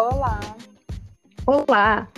[0.00, 0.40] Olá!
[1.46, 2.08] Olá!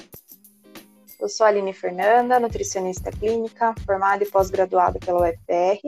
[1.20, 5.80] Eu sou a Aline Fernanda, nutricionista clínica, formada e pós-graduada pela UFPR.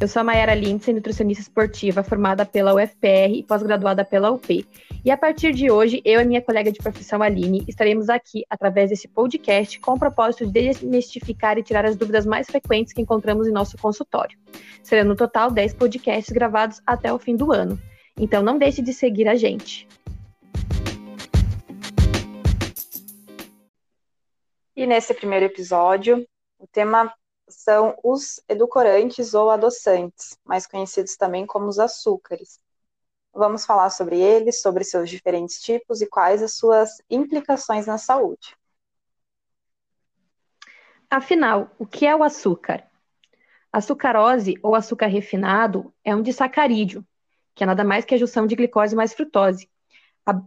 [0.00, 4.64] Eu sou a Mayara Lindsay, nutricionista esportiva, formada pela UFPR e pós-graduada pela UP.
[5.04, 8.90] E a partir de hoje, eu e minha colega de profissão Aline estaremos aqui através
[8.90, 13.48] desse podcast com o propósito de desmistificar e tirar as dúvidas mais frequentes que encontramos
[13.48, 14.38] em nosso consultório.
[14.84, 17.76] Serão no total 10 podcasts gravados até o fim do ano.
[18.18, 19.86] Então não deixe de seguir a gente.
[24.76, 27.10] E nesse primeiro episódio, o tema
[27.48, 32.60] são os edulcorantes ou adoçantes, mais conhecidos também como os açúcares.
[33.32, 38.54] Vamos falar sobre eles, sobre seus diferentes tipos e quais as suas implicações na saúde.
[41.08, 42.86] Afinal, o que é o açúcar?
[43.72, 47.02] A sucarose ou açúcar refinado é um disacarídeo,
[47.54, 49.70] que é nada mais que a junção de glicose mais frutose,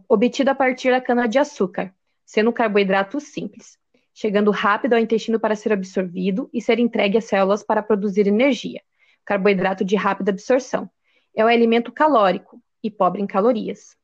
[0.08, 1.92] obtida a partir da cana-de-açúcar,
[2.24, 3.80] sendo um carboidrato simples
[4.12, 8.82] chegando rápido ao intestino para ser absorvido e ser entregue às células para produzir energia.
[9.24, 10.90] Carboidrato de rápida absorção.
[11.34, 13.96] É um alimento calórico e pobre em calorias.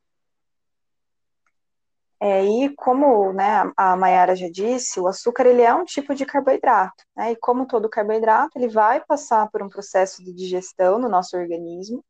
[2.19, 6.25] É, e como né, a Mayara já disse, o açúcar ele é um tipo de
[6.25, 11.11] carboidrato, né, e como todo carboidrato, ele vai passar por um processo de digestão no
[11.11, 12.03] nosso organismo,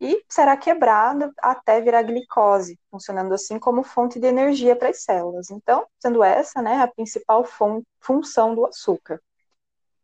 [0.00, 5.50] e será quebrada até virar glicose, funcionando assim como fonte de energia para as células.
[5.50, 9.20] Então, sendo essa né, a principal fun função do açúcar.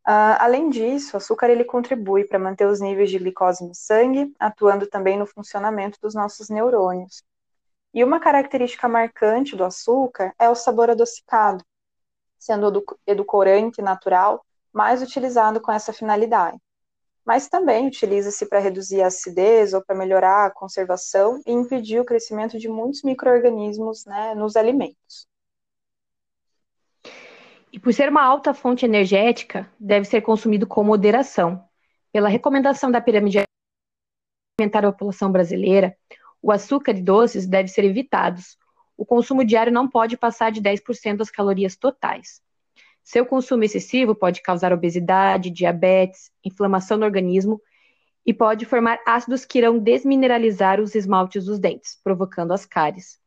[0.06, 4.32] Uh, além disso, o açúcar ele contribui para manter os níveis de glicose no sangue,
[4.38, 7.24] atuando também no funcionamento dos nossos neurônios.
[7.92, 11.64] E uma característica marcante do açúcar é o sabor adocicado,
[12.38, 16.58] sendo o edulcorante natural mais utilizado com essa finalidade
[17.26, 22.04] mas também utiliza-se para reduzir a acidez ou para melhorar a conservação e impedir o
[22.04, 25.26] crescimento de muitos micro-organismos né, nos alimentos.
[27.72, 31.62] E por ser uma alta fonte energética, deve ser consumido com moderação.
[32.12, 33.40] Pela recomendação da pirâmide
[34.58, 35.94] alimentar da população brasileira,
[36.40, 38.56] o açúcar e doces devem ser evitados.
[38.96, 42.40] O consumo diário não pode passar de 10% das calorias totais.
[43.06, 47.62] Seu consumo excessivo pode causar obesidade, diabetes, inflamação no organismo
[48.26, 53.20] e pode formar ácidos que irão desmineralizar os esmaltes dos dentes, provocando as cáries.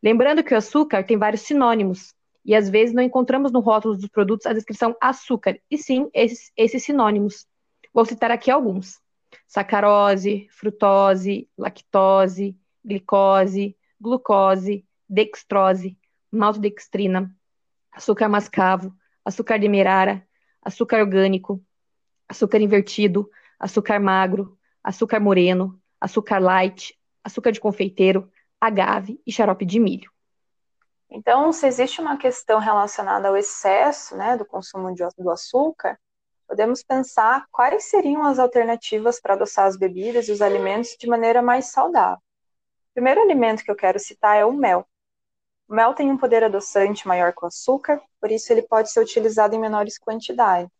[0.00, 4.08] Lembrando que o açúcar tem vários sinônimos e às vezes não encontramos no rótulo dos
[4.08, 7.48] produtos a descrição açúcar, e sim esses, esses sinônimos.
[7.92, 9.00] Vou citar aqui alguns:
[9.48, 15.98] sacarose, frutose, lactose, glicose, glucose, dextrose,
[16.30, 17.28] maltodextrina,
[17.92, 18.94] açúcar mascavo,
[19.26, 20.24] açúcar demerara,
[20.62, 21.60] açúcar orgânico,
[22.28, 23.28] açúcar invertido,
[23.58, 30.10] açúcar magro, açúcar moreno, açúcar light, açúcar de confeiteiro, agave e xarope de milho.
[31.10, 35.98] Então, se existe uma questão relacionada ao excesso né, do consumo de, do açúcar,
[36.46, 41.42] podemos pensar quais seriam as alternativas para adoçar as bebidas e os alimentos de maneira
[41.42, 42.18] mais saudável.
[42.18, 44.86] O primeiro alimento que eu quero citar é o mel.
[45.68, 49.00] O mel tem um poder adoçante maior que o açúcar, por isso ele pode ser
[49.00, 50.70] utilizado em menores quantidades.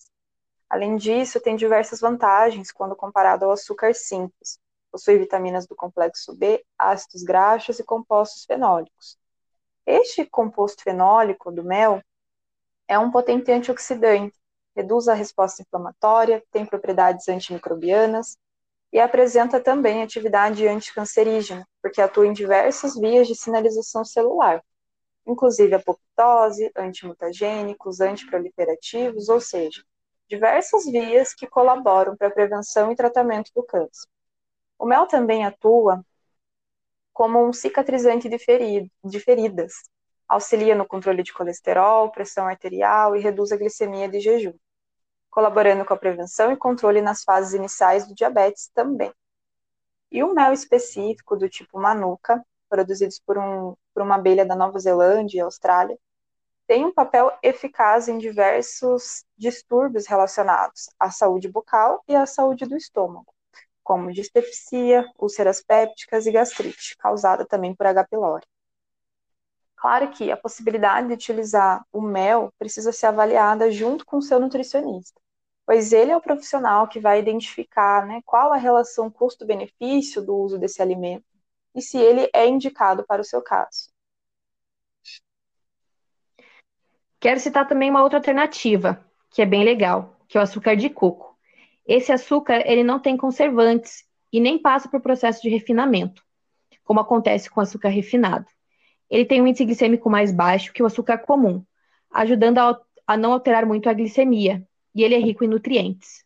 [0.70, 4.60] Além disso, tem diversas vantagens quando comparado ao açúcar simples.
[4.90, 9.18] Possui vitaminas do complexo B, ácidos graxos e compostos fenólicos.
[9.84, 12.00] Este composto fenólico do mel
[12.86, 14.36] é um potente antioxidante,
[14.74, 18.38] reduz a resposta inflamatória, tem propriedades antimicrobianas
[18.92, 24.62] e apresenta também atividade anticancerígena, porque atua em diversas vias de sinalização celular,
[25.26, 29.82] inclusive apoptose, antimutagênicos, antiproliferativos, ou seja,
[30.28, 34.08] diversas vias que colaboram para a prevenção e tratamento do câncer.
[34.78, 36.04] O mel também atua
[37.12, 39.72] como um cicatrizante de, ferido, de feridas,
[40.28, 44.54] auxilia no controle de colesterol, pressão arterial e reduz a glicemia de jejum,
[45.30, 49.12] colaborando com a prevenção e controle nas fases iniciais do diabetes também.
[50.10, 54.78] E o mel específico do tipo manuka produzidos por, um, por uma abelha da Nova
[54.78, 55.98] Zelândia e Austrália,
[56.66, 62.76] têm um papel eficaz em diversos distúrbios relacionados à saúde bucal e à saúde do
[62.76, 63.32] estômago,
[63.82, 68.04] como dispepsia, úlceras pépticas e gastrite, causada também por H.
[68.04, 68.44] pylori.
[69.76, 74.38] Claro que a possibilidade de utilizar o mel precisa ser avaliada junto com o seu
[74.38, 75.18] nutricionista,
[75.64, 80.58] pois ele é o profissional que vai identificar né, qual a relação custo-benefício do uso
[80.58, 81.24] desse alimento
[81.76, 83.90] e se ele é indicado para o seu caso.
[87.20, 90.88] Quero citar também uma outra alternativa, que é bem legal, que é o açúcar de
[90.88, 91.36] coco.
[91.86, 96.24] Esse açúcar, ele não tem conservantes e nem passa por processo de refinamento.
[96.84, 98.46] como acontece com o açúcar refinado.
[99.10, 101.64] Ele tem um índice glicêmico mais baixo que o açúcar comum,
[102.12, 104.64] ajudando a, a não alterar muito a glicemia,
[104.94, 106.24] e ele é rico em nutrientes.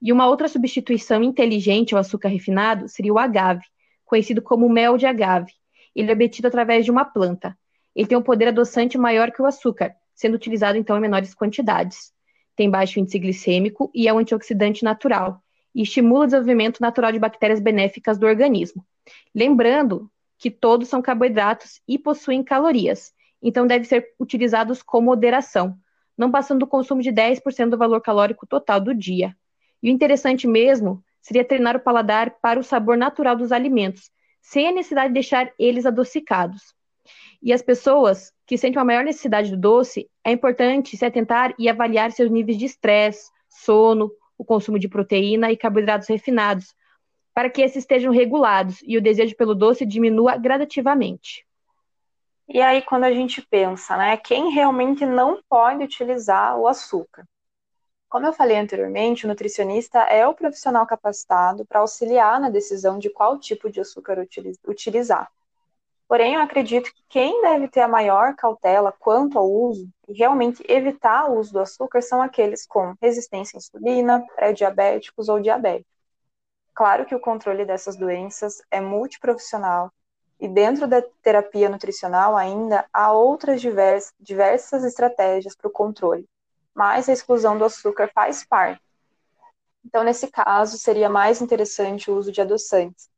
[0.00, 3.64] E uma outra substituição inteligente ao açúcar refinado seria o agave,
[4.08, 5.52] conhecido como mel de agave.
[5.94, 7.56] Ele é obtido através de uma planta.
[7.94, 12.12] Ele tem um poder adoçante maior que o açúcar, sendo utilizado então em menores quantidades.
[12.56, 15.42] Tem baixo índice glicêmico e é um antioxidante natural
[15.74, 18.84] e estimula o desenvolvimento natural de bactérias benéficas do organismo.
[19.34, 23.12] Lembrando que todos são carboidratos e possuem calorias,
[23.42, 25.76] então devem ser utilizados com moderação,
[26.16, 29.36] não passando do consumo de 10% do valor calórico total do dia.
[29.82, 34.10] E o interessante mesmo seria treinar o paladar para o sabor natural dos alimentos,
[34.40, 36.74] sem a necessidade de deixar eles adocicados.
[37.42, 41.68] E as pessoas que sentem uma maior necessidade do doce, é importante se atentar e
[41.68, 46.74] avaliar seus níveis de estresse, sono, o consumo de proteína e carboidratos refinados,
[47.34, 51.46] para que esses estejam regulados e o desejo pelo doce diminua gradativamente.
[52.48, 57.24] E aí, quando a gente pensa, né, quem realmente não pode utilizar o açúcar?
[58.08, 63.10] Como eu falei anteriormente, o nutricionista é o profissional capacitado para auxiliar na decisão de
[63.10, 64.18] qual tipo de açúcar
[64.66, 65.30] utilizar.
[66.08, 70.64] Porém, eu acredito que quem deve ter a maior cautela quanto ao uso e realmente
[70.66, 75.92] evitar o uso do açúcar são aqueles com resistência à insulina, pré-diabéticos ou diabéticos.
[76.74, 79.92] Claro que o controle dessas doenças é multiprofissional
[80.40, 86.26] e dentro da terapia nutricional ainda há outras diversas, estratégias para o controle,
[86.78, 88.80] mas a exclusão do açúcar faz parte.
[89.84, 93.08] Então, nesse caso, seria mais interessante o uso de adoçantes,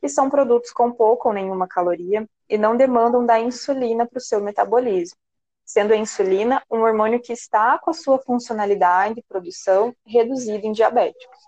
[0.00, 4.22] que são produtos com pouca ou nenhuma caloria e não demandam da insulina para o
[4.22, 5.18] seu metabolismo,
[5.66, 10.72] sendo a insulina um hormônio que está com a sua funcionalidade e produção reduzida em
[10.72, 11.38] diabéticos.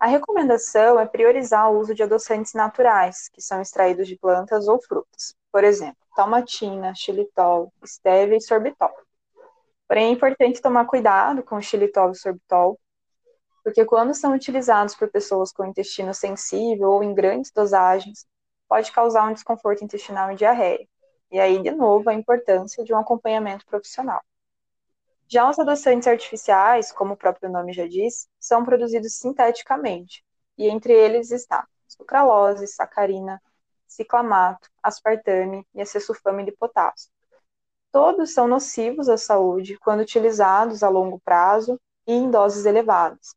[0.00, 4.80] A recomendação é priorizar o uso de adoçantes naturais, que são extraídos de plantas ou
[4.80, 9.07] frutas, por exemplo, tomatina, xilitol, estévia e sorbitol.
[9.88, 12.78] Porém, é importante tomar cuidado com o xilitol e sorbitol,
[13.64, 18.26] porque quando são utilizados por pessoas com intestino sensível ou em grandes dosagens,
[18.68, 20.86] pode causar um desconforto intestinal e diarreia.
[21.30, 24.22] E aí, de novo, a importância de um acompanhamento profissional.
[25.26, 30.24] Já os adoçantes artificiais, como o próprio nome já diz, são produzidos sinteticamente,
[30.56, 33.40] e entre eles está sucralose, sacarina,
[33.86, 37.10] ciclamato, aspartame e acesulfame de potássio.
[38.00, 43.34] Todos são nocivos à saúde quando utilizados a longo prazo e em doses elevadas,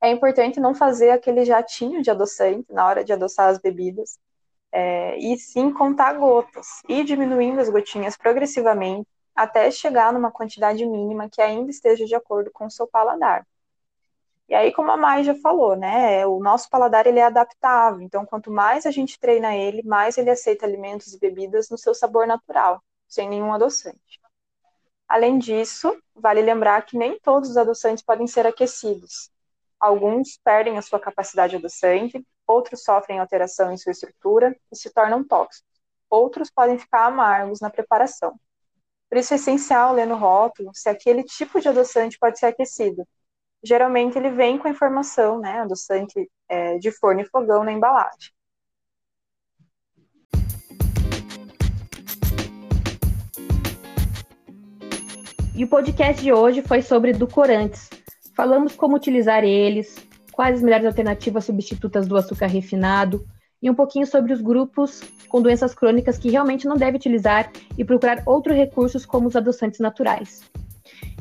[0.00, 4.16] é importante não fazer aquele jatinho de adoçante na hora de adoçar as bebidas,
[4.70, 11.28] é, e sim contar gotas, e diminuindo as gotinhas progressivamente até chegar numa quantidade mínima
[11.28, 13.44] que ainda esteja de acordo com o seu paladar.
[14.48, 18.24] E aí, como a Mai já falou, né, o nosso paladar ele é adaptável, então
[18.24, 22.24] quanto mais a gente treina ele, mais ele aceita alimentos e bebidas no seu sabor
[22.24, 22.80] natural,
[23.12, 24.20] sem nenhum adoçante.
[25.06, 29.30] Além disso, vale lembrar que nem todos os adoçantes podem ser aquecidos.
[29.78, 35.22] Alguns perdem a sua capacidade adoçante, outros sofrem alteração em sua estrutura e se tornam
[35.22, 35.68] tóxicos.
[36.08, 38.38] Outros podem ficar amargos na preparação.
[39.10, 43.06] Por isso é essencial ler no rótulo se aquele tipo de adoçante pode ser aquecido.
[43.62, 48.32] Geralmente ele vem com a informação, né, adoçante é, de forno e fogão na embalagem.
[55.54, 57.90] E o podcast de hoje foi sobre edulcorantes,
[58.34, 59.96] Falamos como utilizar eles,
[60.32, 63.26] quais as melhores alternativas substitutas do açúcar refinado
[63.62, 67.84] e um pouquinho sobre os grupos com doenças crônicas que realmente não deve utilizar e
[67.84, 70.42] procurar outros recursos como os adoçantes naturais.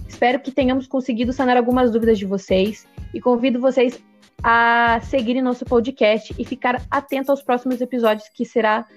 [0.07, 4.01] Espero que tenhamos conseguido sanar algumas dúvidas de vocês e convido vocês
[4.41, 8.87] a seguirem nosso podcast e ficar atento aos próximos episódios que será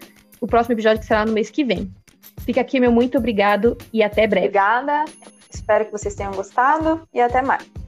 [0.41, 1.93] o próximo episódio que será no mês que vem.
[2.41, 4.47] Fica aqui meu muito obrigado e até breve.
[4.47, 5.05] Obrigada.
[5.53, 7.84] Espero que vocês tenham gostado e até mais.